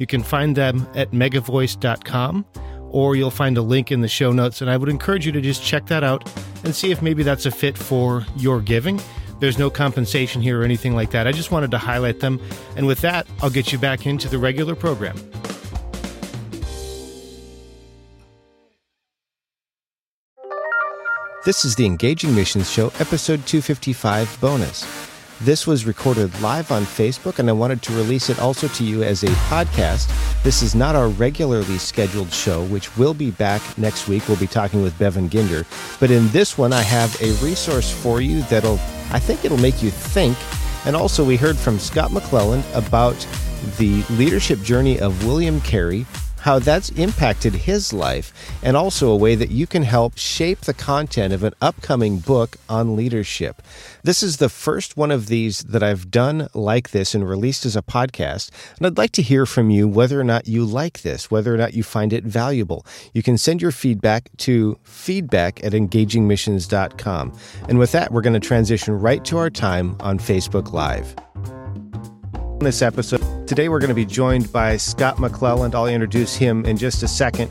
[0.00, 2.46] You can find them at megavoice.com
[2.88, 4.62] or you'll find a link in the show notes.
[4.62, 6.26] And I would encourage you to just check that out
[6.64, 8.98] and see if maybe that's a fit for your giving.
[9.40, 11.26] There's no compensation here or anything like that.
[11.26, 12.40] I just wanted to highlight them.
[12.76, 15.16] And with that, I'll get you back into the regular program.
[21.44, 25.09] This is the Engaging Missions Show, episode 255 bonus.
[25.42, 29.02] This was recorded live on Facebook, and I wanted to release it also to you
[29.02, 30.12] as a podcast.
[30.42, 34.28] This is not our regularly scheduled show, which will be back next week.
[34.28, 35.64] We'll be talking with Bevan Ginder.
[35.98, 38.78] But in this one, I have a resource for you that'll,
[39.12, 40.36] I think it'll make you think.
[40.84, 43.16] And also, we heard from Scott McClelland about
[43.78, 46.04] the leadership journey of William Carey
[46.40, 50.74] how that's impacted his life, and also a way that you can help shape the
[50.74, 53.62] content of an upcoming book on leadership.
[54.02, 57.76] This is the first one of these that I've done like this and released as
[57.76, 61.30] a podcast, and I'd like to hear from you whether or not you like this,
[61.30, 62.84] whether or not you find it valuable.
[63.12, 67.38] You can send your feedback to feedback at engagingmissions.com.
[67.68, 71.14] And with that, we're going to transition right to our time on Facebook Live.
[72.60, 75.74] In this episode, Today we're going to be joined by Scott McClelland.
[75.74, 77.50] I'll introduce him in just a second.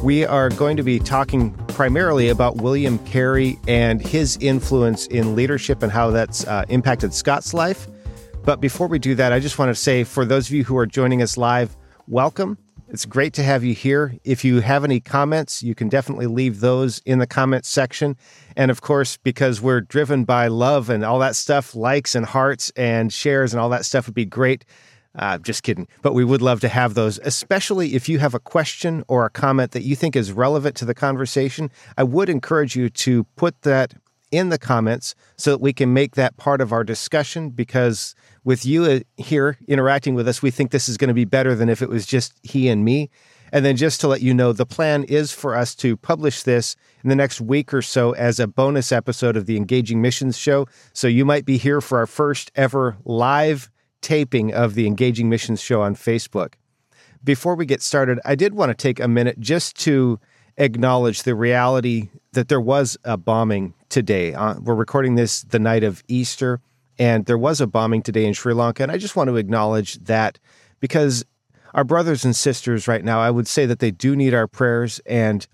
[0.00, 5.82] We are going to be talking primarily about William Carey and his influence in leadership
[5.82, 7.88] and how that's uh, impacted Scott's life.
[8.44, 10.76] But before we do that, I just want to say for those of you who
[10.76, 12.56] are joining us live, welcome.
[12.92, 14.16] It's great to have you here.
[14.24, 18.16] If you have any comments, you can definitely leave those in the comments section.
[18.56, 22.70] And of course, because we're driven by love and all that stuff, likes and hearts
[22.74, 24.64] and shares and all that stuff would be great
[25.14, 25.88] uh, just kidding.
[26.02, 29.30] But we would love to have those, especially if you have a question or a
[29.30, 31.70] comment that you think is relevant to the conversation.
[31.96, 33.94] I would encourage you to put that
[34.30, 38.14] in the comments so that we can make that part of our discussion because
[38.44, 41.54] with you uh, here interacting with us, we think this is going to be better
[41.54, 43.10] than if it was just he and me.
[43.52, 46.76] And then just to let you know, the plan is for us to publish this
[47.02, 50.66] in the next week or so as a bonus episode of the Engaging Missions Show.
[50.92, 53.70] So you might be here for our first ever live
[54.02, 56.54] taping of the Engaging Missions show on Facebook.
[57.22, 60.20] Before we get started, I did want to take a minute just to
[60.56, 64.32] acknowledge the reality that there was a bombing today.
[64.32, 66.60] Uh, we're recording this the night of Easter,
[66.98, 68.82] and there was a bombing today in Sri Lanka.
[68.82, 70.38] And I just want to acknowledge that
[70.80, 71.24] because
[71.74, 75.00] our brothers and sisters right now, I would say that they do need our prayers.
[75.06, 75.46] And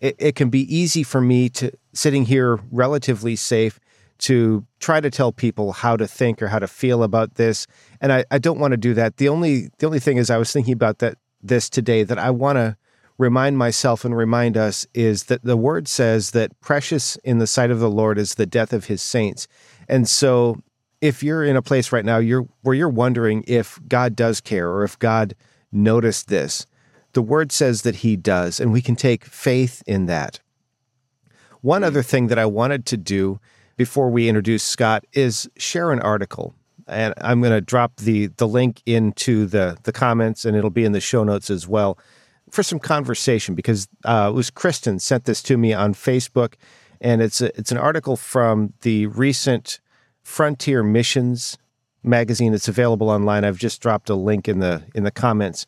[0.00, 3.78] it, it can be easy for me to sitting here relatively safe
[4.18, 7.66] to try to tell people how to think or how to feel about this.
[8.00, 9.16] And I, I don't want to do that.
[9.16, 12.30] The only the only thing is I was thinking about that this today that I
[12.30, 12.76] want to
[13.22, 17.70] remind myself and remind us is that the word says that precious in the sight
[17.70, 19.46] of the Lord is the death of his saints.
[19.88, 20.60] And so
[21.00, 24.68] if you're in a place right now you're where you're wondering if God does care
[24.68, 25.34] or if God
[25.70, 26.66] noticed this,
[27.12, 30.40] the word says that he does, and we can take faith in that.
[31.60, 33.38] One other thing that I wanted to do
[33.76, 36.54] before we introduce Scott is share an article.
[36.88, 40.84] And I'm going to drop the, the link into the, the comments and it'll be
[40.84, 41.96] in the show notes as well
[42.52, 46.54] for some conversation because uh, it was Kristen sent this to me on Facebook.
[47.00, 49.80] And it's, a, it's an article from the recent
[50.22, 51.58] Frontier Missions
[52.04, 52.52] magazine.
[52.52, 53.44] It's available online.
[53.44, 55.66] I've just dropped a link in the in the comments.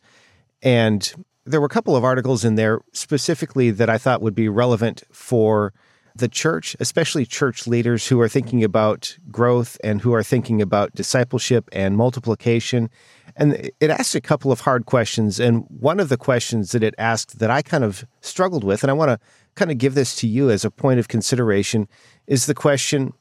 [0.61, 4.47] And there were a couple of articles in there specifically that I thought would be
[4.47, 5.73] relevant for
[6.15, 10.95] the church, especially church leaders who are thinking about growth and who are thinking about
[10.95, 12.89] discipleship and multiplication.
[13.35, 15.39] And it asked a couple of hard questions.
[15.39, 18.89] And one of the questions that it asked that I kind of struggled with, and
[18.89, 19.19] I want to
[19.55, 21.87] kind of give this to you as a point of consideration,
[22.27, 23.13] is the question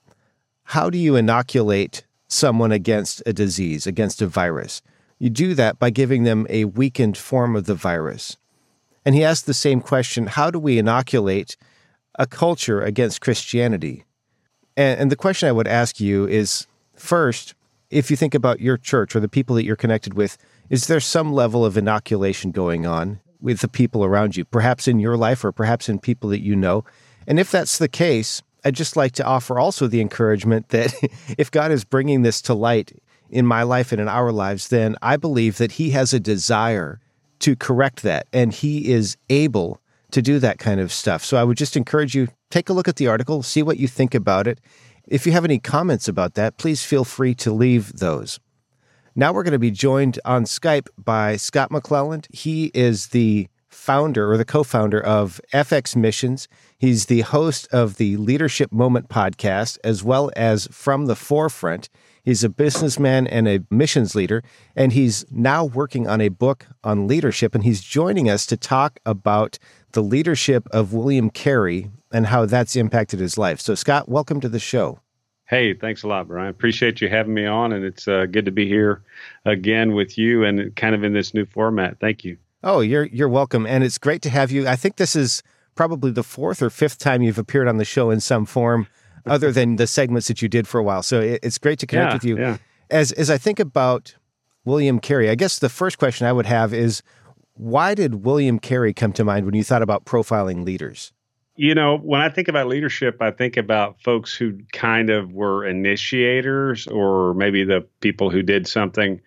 [0.68, 4.82] how do you inoculate someone against a disease, against a virus?
[5.18, 8.36] You do that by giving them a weakened form of the virus.
[9.04, 11.56] And he asked the same question how do we inoculate
[12.18, 14.04] a culture against Christianity.
[14.76, 17.54] And, and the question I would ask you is first,
[17.94, 20.36] if you think about your church or the people that you're connected with,
[20.68, 24.98] is there some level of inoculation going on with the people around you, perhaps in
[24.98, 26.84] your life or perhaps in people that you know?
[27.26, 30.92] And if that's the case, I'd just like to offer also the encouragement that
[31.38, 32.92] if God is bringing this to light
[33.30, 37.00] in my life and in our lives, then I believe that He has a desire
[37.40, 38.26] to correct that.
[38.32, 39.80] And he is able
[40.12, 41.24] to do that kind of stuff.
[41.24, 43.88] So I would just encourage you take a look at the article, see what you
[43.88, 44.60] think about it.
[45.06, 48.40] If you have any comments about that, please feel free to leave those.
[49.14, 52.26] Now we're going to be joined on Skype by Scott McClelland.
[52.34, 56.48] He is the founder or the co founder of FX Missions.
[56.78, 61.90] He's the host of the Leadership Moment podcast, as well as From the Forefront.
[62.22, 64.42] He's a businessman and a missions leader,
[64.74, 67.54] and he's now working on a book on leadership.
[67.54, 69.58] And he's joining us to talk about
[69.92, 73.60] the leadership of William Carey and how that's impacted his life.
[73.60, 75.00] So, Scott, welcome to the show.
[75.46, 76.48] Hey, thanks a lot, Brian.
[76.48, 79.02] Appreciate you having me on, and it's uh, good to be here
[79.44, 81.98] again with you and kind of in this new format.
[82.00, 82.38] Thank you.
[82.62, 84.66] Oh, you're you're welcome, and it's great to have you.
[84.66, 85.42] I think this is
[85.74, 88.86] probably the fourth or fifth time you've appeared on the show in some form,
[89.26, 91.02] other than the segments that you did for a while.
[91.02, 92.38] So it, it's great to connect yeah, with you.
[92.38, 92.56] Yeah.
[92.90, 94.14] As as I think about
[94.64, 97.02] William Carey, I guess the first question I would have is,
[97.54, 101.12] why did William Carey come to mind when you thought about profiling leaders?
[101.56, 105.64] You know, when I think about leadership, I think about folks who kind of were
[105.64, 109.20] initiators or maybe the people who did something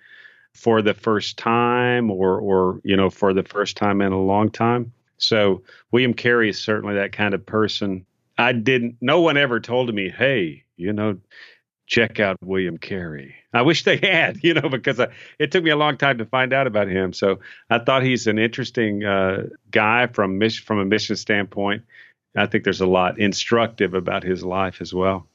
[0.54, 4.50] for the first time or or you know for the first time in a long
[4.50, 4.92] time.
[5.18, 8.06] So William Carey is certainly that kind of person.
[8.38, 11.20] I didn't no one ever told me, "Hey, you know,
[11.86, 15.10] check out William Carey." I wish they had, you know, because I,
[15.40, 17.14] it took me a long time to find out about him.
[17.14, 17.40] So
[17.70, 21.84] I thought he's an interesting uh, guy from mission, from a mission standpoint
[22.38, 25.28] I think there's a lot instructive about his life as well.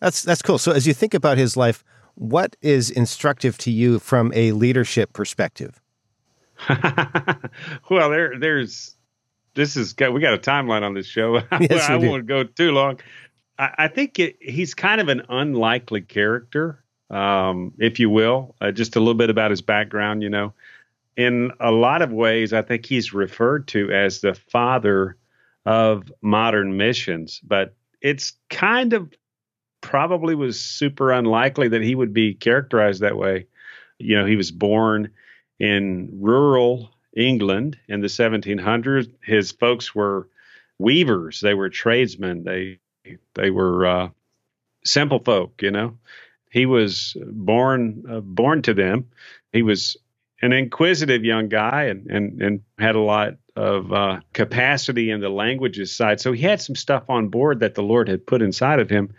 [0.00, 0.58] That's that's cool.
[0.58, 1.84] So as you think about his life,
[2.14, 5.80] what is instructive to you from a leadership perspective?
[7.90, 8.96] well, there there's
[9.54, 11.40] this is we got a timeline on this show.
[11.60, 12.08] Yes, I do.
[12.08, 13.00] won't go too long.
[13.58, 18.54] I, I think it, he's kind of an unlikely character, um, if you will.
[18.60, 20.52] Uh, just a little bit about his background, you know.
[21.16, 25.16] In a lot of ways, I think he's referred to as the father
[25.64, 29.12] of modern missions, but it's kind of
[29.80, 33.46] probably was super unlikely that he would be characterized that way.
[33.98, 35.10] You know, he was born
[35.58, 39.12] in rural England in the 1700s.
[39.24, 40.28] His folks were
[40.78, 42.44] weavers; they were tradesmen.
[42.44, 42.78] They
[43.34, 44.08] they were uh,
[44.84, 45.62] simple folk.
[45.62, 45.98] You know,
[46.50, 49.10] he was born uh, born to them.
[49.52, 49.96] He was
[50.40, 55.28] an inquisitive young guy and and and had a lot of uh, capacity in the
[55.28, 56.20] languages side.
[56.20, 59.14] So he had some stuff on board that the Lord had put inside of him,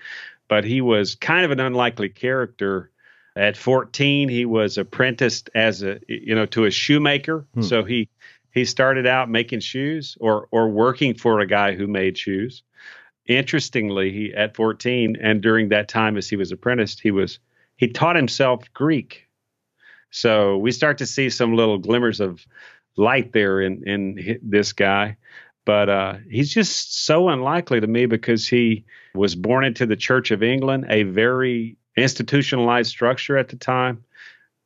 [0.47, 2.89] but he was kind of an unlikely character.
[3.35, 7.45] At 14, he was apprenticed as a you know to a shoemaker.
[7.53, 7.61] Hmm.
[7.61, 8.09] So he
[8.51, 12.63] he started out making shoes or or working for a guy who made shoes.
[13.25, 17.39] Interestingly, he at 14 and during that time as he was apprenticed, he was
[17.77, 19.27] he taught himself Greek.
[20.11, 22.45] So we start to see some little glimmers of
[22.95, 25.17] light there in in this guy.
[25.65, 28.83] But uh, he's just so unlikely to me because he
[29.15, 34.03] was born into the Church of England, a very institutionalized structure at the time.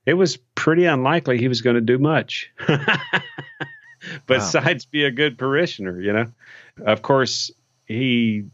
[0.06, 2.52] It was pretty unlikely he was going to do much,
[4.26, 4.90] besides wow.
[4.92, 6.02] be a good parishioner.
[6.02, 6.32] You know,
[6.86, 7.52] of course
[7.86, 8.46] he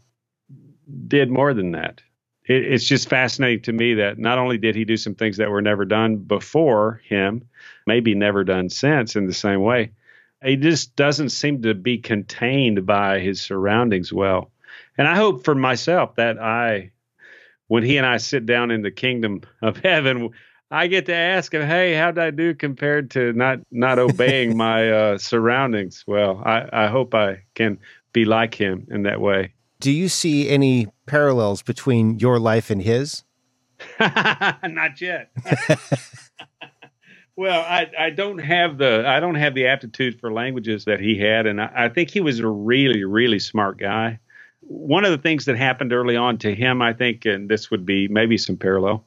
[1.06, 2.02] did more than that
[2.46, 5.50] it, it's just fascinating to me that not only did he do some things that
[5.50, 7.48] were never done before him,
[7.86, 9.92] maybe never done since in the same way,
[10.44, 14.50] he just doesn't seem to be contained by his surroundings well.
[14.98, 16.92] And I hope for myself that I,
[17.68, 20.30] when he and I sit down in the kingdom of heaven,
[20.70, 24.56] I get to ask him, "Hey, how did I do compared to not not obeying
[24.56, 27.78] my uh, surroundings?" Well, I, I hope I can
[28.12, 29.53] be like him in that way.
[29.84, 33.22] Do you see any parallels between your life and his?
[34.00, 35.30] Not yet.
[37.36, 41.18] well, I, I don't have the I don't have the aptitude for languages that he
[41.18, 44.18] had, and I, I think he was a really really smart guy.
[44.60, 47.84] One of the things that happened early on to him, I think, and this would
[47.84, 49.04] be maybe some parallel,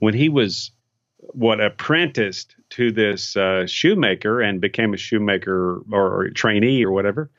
[0.00, 0.72] when he was
[1.18, 7.30] what apprenticed to this uh, shoemaker and became a shoemaker or, or trainee or whatever,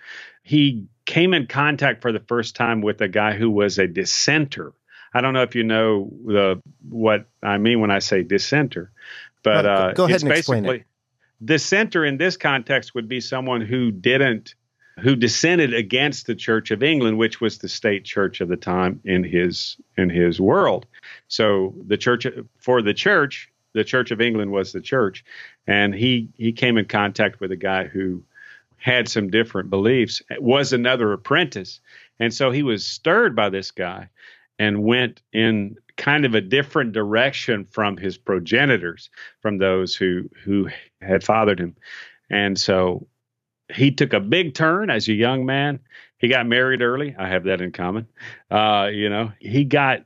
[0.44, 4.74] he came in contact for the first time with a guy who was a dissenter.
[5.12, 8.92] I don't know if you know the what I mean when I say dissenter,
[9.42, 10.84] but no, go, go uh, ahead and explain it.
[11.44, 14.54] Dissenter in this context would be someone who didn't
[15.00, 19.02] who dissented against the Church of England, which was the state church of the time
[19.04, 20.86] in his in his world.
[21.28, 22.28] So the church
[22.60, 25.26] for the church, the Church of England was the church,
[25.66, 28.24] and he he came in contact with a guy who
[28.80, 31.80] had some different beliefs, was another apprentice.
[32.20, 34.10] And so he was stirred by this guy
[34.58, 39.10] and went in kind of a different direction from his progenitors,
[39.42, 40.70] from those who, who
[41.02, 41.76] had fathered him.
[42.30, 43.08] And so
[43.74, 45.80] he took a big turn as a young man.
[46.18, 47.16] He got married early.
[47.18, 48.08] I have that in common.
[48.50, 50.06] Uh, you know, he got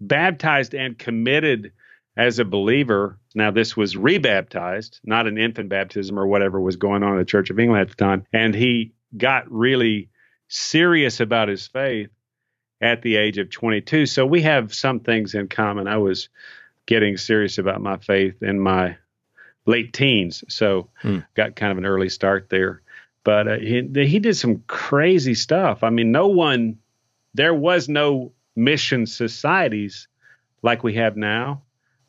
[0.00, 1.72] baptized and committed
[2.16, 3.18] as a believer.
[3.34, 7.24] Now, this was rebaptized, not an infant baptism or whatever was going on in the
[7.24, 8.26] Church of England at the time.
[8.32, 10.10] And he got really
[10.48, 12.10] serious about his faith
[12.80, 14.06] at the age of 22.
[14.06, 15.86] So we have some things in common.
[15.86, 16.28] I was
[16.86, 18.96] getting serious about my faith in my
[19.66, 21.18] late teens, so hmm.
[21.34, 22.82] got kind of an early start there.
[23.24, 25.84] But uh, he he did some crazy stuff.
[25.84, 26.78] I mean, no one
[27.34, 30.08] there was no mission societies
[30.62, 31.62] like we have now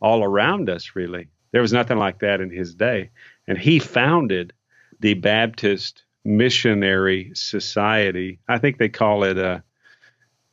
[0.04, 1.30] all around us really.
[1.52, 3.10] There was nothing like that in his day.
[3.48, 4.54] And he founded
[5.00, 8.40] the Baptist Missionary Society.
[8.48, 9.60] I think they call it uh,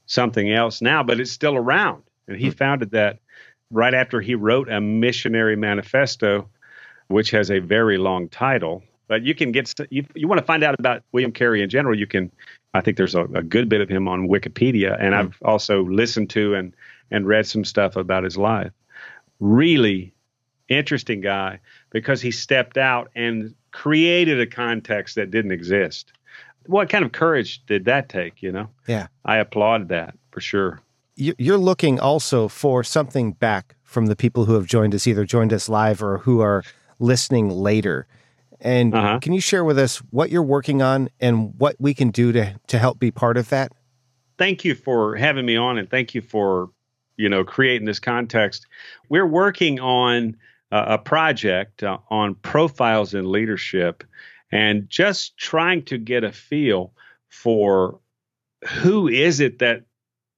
[0.07, 2.03] something else now, but it's still around.
[2.29, 2.53] And he hmm.
[2.55, 3.19] founded that
[3.71, 6.49] right after he wrote a missionary manifesto,
[7.09, 8.83] which has a very long title.
[9.09, 11.99] But you can get you, you want to find out about William Carey in general.
[11.99, 12.31] You can,
[12.75, 15.29] I think there's a, a good bit of him on Wikipedia, and mm-hmm.
[15.29, 16.73] I've also listened to and
[17.11, 18.71] and read some stuff about his life.
[19.41, 20.15] Really
[20.69, 21.59] interesting guy
[21.91, 26.13] because he stepped out and created a context that didn't exist.
[26.67, 28.43] What kind of courage did that take?
[28.43, 28.69] You know?
[28.87, 30.81] Yeah, I applaud that for sure
[31.21, 35.53] you're looking also for something back from the people who have joined us, either joined
[35.53, 36.63] us live or who are
[36.99, 38.07] listening later.
[38.61, 39.19] And uh-huh.
[39.21, 42.59] can you share with us what you're working on and what we can do to
[42.69, 43.73] to help be part of that?
[44.39, 46.71] Thank you for having me on, and thank you for
[47.21, 48.67] you know creating this context.
[49.09, 50.37] We're working on
[50.73, 54.05] uh, a project uh, on profiles in leadership,
[54.51, 56.93] and just trying to get a feel
[57.29, 58.01] for
[58.83, 59.85] who is it that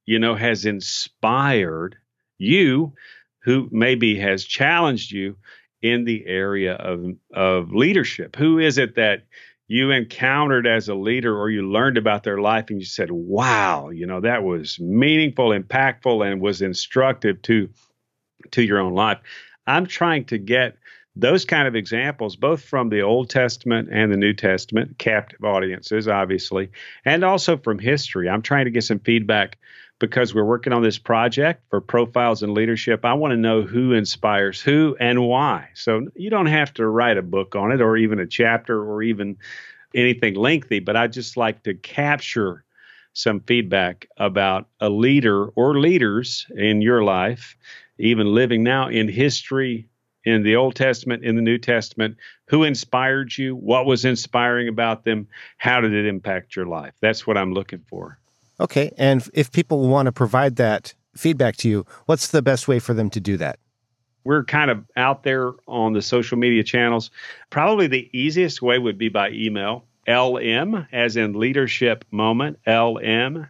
[0.06, 1.96] you know, has inspired
[2.38, 2.92] you,
[3.40, 5.36] who maybe has challenged you
[5.80, 8.36] in the area of, of leadership?
[8.36, 9.24] Who is it that
[9.72, 13.88] you encountered as a leader or you learned about their life and you said, wow,
[13.88, 17.70] you know, that was meaningful, impactful, and was instructive to,
[18.50, 19.16] to your own life?
[19.66, 20.76] I'm trying to get
[21.16, 26.06] those kind of examples, both from the Old Testament and the New Testament, captive audiences,
[26.06, 26.68] obviously,
[27.06, 28.28] and also from history.
[28.28, 29.56] I'm trying to get some feedback
[30.02, 33.04] because we're working on this project for profiles in leadership.
[33.04, 35.68] I want to know who inspires who and why.
[35.74, 39.04] So you don't have to write a book on it or even a chapter or
[39.04, 39.36] even
[39.94, 42.64] anything lengthy, but I just like to capture
[43.12, 47.56] some feedback about a leader or leaders in your life,
[47.96, 49.88] even living now in history
[50.24, 52.16] in the Old Testament, in the New Testament,
[52.48, 55.28] who inspired you, what was inspiring about them,
[55.58, 56.92] how did it impact your life?
[57.00, 58.18] That's what I'm looking for.
[58.62, 58.92] Okay.
[58.96, 62.94] And if people want to provide that feedback to you, what's the best way for
[62.94, 63.58] them to do that?
[64.24, 67.10] We're kind of out there on the social media channels.
[67.50, 73.48] Probably the easiest way would be by email lm, as in leadership moment, lm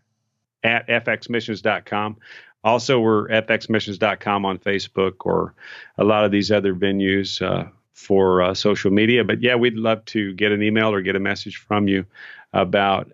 [0.63, 2.17] at fxmissions.com.
[2.65, 5.55] Also, we're fxmissions.com on Facebook or
[5.99, 9.25] a lot of these other venues uh, for uh, social media.
[9.25, 12.07] But yeah, we'd love to get an email or get a message from you
[12.53, 13.11] about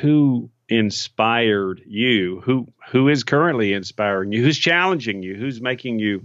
[0.00, 2.40] who inspired you?
[2.40, 4.42] Who who is currently inspiring you?
[4.42, 5.34] Who's challenging you?
[5.34, 6.22] Who's making you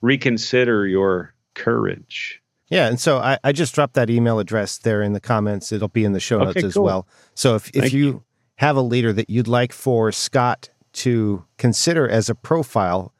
[0.00, 2.40] reconsider your courage?
[2.68, 5.72] Yeah and so i, I just dropped that email address there in the comments.
[5.72, 6.84] It'll be in the show notes okay, as cool.
[6.84, 7.08] well.
[7.34, 8.24] So if, if you, you.
[8.56, 13.12] have a leader that you'd like for scott to consider as a profile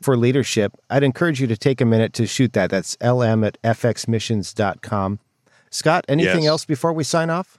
[0.00, 2.70] for leadership i'd encourage you to take a minute to shoot that.
[2.70, 5.18] That's lm at fxmissions.com
[5.70, 6.50] scott anything yes.
[6.50, 7.58] else before we sign off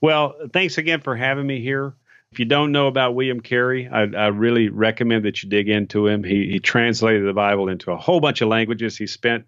[0.00, 1.94] well, thanks again for having me here.
[2.32, 6.06] If you don't know about William Carey, I, I really recommend that you dig into
[6.06, 6.22] him.
[6.22, 8.98] He, he translated the Bible into a whole bunch of languages.
[8.98, 9.46] He spent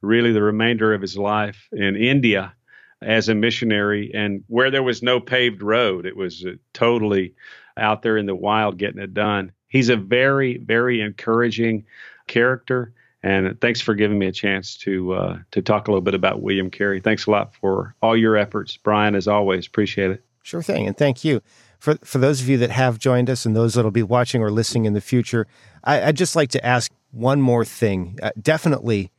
[0.00, 2.54] really the remainder of his life in India
[3.02, 6.06] as a missionary and where there was no paved road.
[6.06, 7.34] It was uh, totally
[7.76, 9.52] out there in the wild getting it done.
[9.68, 11.84] He's a very, very encouraging
[12.26, 12.92] character.
[13.22, 16.42] And thanks for giving me a chance to uh, to talk a little bit about
[16.42, 17.00] William Carey.
[17.00, 19.14] Thanks a lot for all your efforts, Brian.
[19.14, 20.24] As always, appreciate it.
[20.42, 21.40] Sure thing, and thank you
[21.78, 24.50] for for those of you that have joined us and those that'll be watching or
[24.50, 25.46] listening in the future.
[25.84, 28.18] I, would just like to ask one more thing.
[28.22, 29.12] Uh, definitely,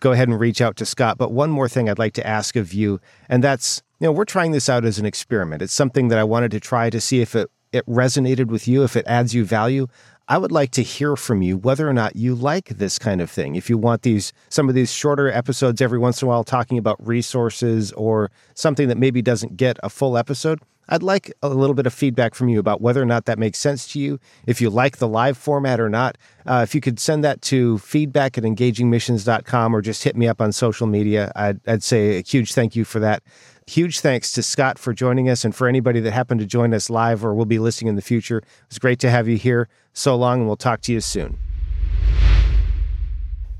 [0.00, 1.16] go ahead and reach out to Scott.
[1.16, 4.24] But one more thing I'd like to ask of you, and that's you know we're
[4.24, 5.62] trying this out as an experiment.
[5.62, 8.84] It's something that I wanted to try to see if it it resonated with you,
[8.84, 9.88] if it adds you value.
[10.26, 13.30] I would like to hear from you whether or not you like this kind of
[13.30, 13.56] thing.
[13.56, 16.78] If you want these some of these shorter episodes every once in a while talking
[16.78, 21.74] about resources or something that maybe doesn't get a full episode, I'd like a little
[21.74, 24.60] bit of feedback from you about whether or not that makes sense to you, if
[24.60, 26.18] you like the live format or not.
[26.46, 30.40] Uh, if you could send that to feedback at engagingmissions.com or just hit me up
[30.40, 33.22] on social media, I'd, I'd say a huge thank you for that.
[33.66, 36.90] Huge thanks to Scott for joining us and for anybody that happened to join us
[36.90, 38.42] live or will be listening in the future.
[38.66, 39.68] It's great to have you here.
[39.94, 41.38] So long, and we'll talk to you soon.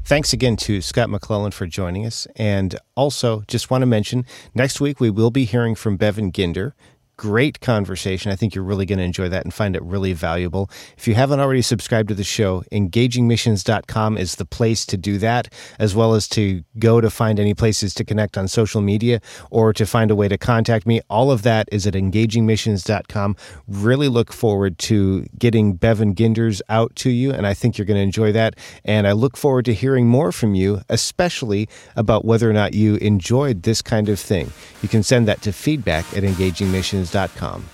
[0.06, 2.26] Thanks again to Scott McClelland for joining us.
[2.36, 6.72] And also, just want to mention next week we will be hearing from Bevan Ginder
[7.16, 8.32] great conversation.
[8.32, 10.70] I think you're really going to enjoy that and find it really valuable.
[10.96, 15.52] If you haven't already subscribed to the show, engagingmissions.com is the place to do that,
[15.78, 19.72] as well as to go to find any places to connect on social media or
[19.72, 21.00] to find a way to contact me.
[21.08, 23.36] All of that is at engagingmissions.com.
[23.68, 27.98] Really look forward to getting Bevan Ginders out to you, and I think you're going
[27.98, 28.56] to enjoy that.
[28.84, 32.96] And I look forward to hearing more from you, especially about whether or not you
[32.96, 34.52] enjoyed this kind of thing.
[34.82, 37.03] You can send that to feedback at engagingmissions.com.
[37.04, 37.73] Productions.com.